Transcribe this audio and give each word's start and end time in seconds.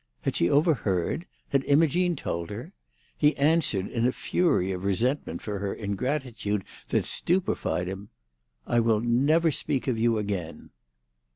Had 0.21 0.35
she 0.35 0.49
overheard? 0.49 1.27
Had 1.49 1.63
Imogene 1.65 2.15
told 2.15 2.49
her? 2.49 2.73
He 3.15 3.37
answered, 3.37 3.85
in 3.87 4.07
a 4.07 4.11
fury 4.11 4.71
of 4.71 4.83
resentment 4.83 5.43
for 5.43 5.59
her 5.59 5.75
ingratitude 5.75 6.63
that 6.89 7.05
stupefied 7.05 7.87
him. 7.87 8.09
"I 8.65 8.79
will 8.79 8.99
never 8.99 9.51
speak 9.51 9.85
of 9.87 9.99
you 9.99 10.17
again." 10.17 10.71